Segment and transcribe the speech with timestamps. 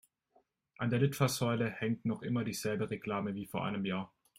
[0.79, 4.11] An der Litfaßsäule hängt noch immer dieselbe Reklame wie vor einem Jahr.